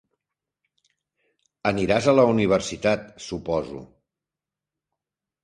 Aniràs 1.71 2.07
a 2.07 2.15
la 2.21 2.25
universitat, 2.31 3.05
suposo? 3.27 3.85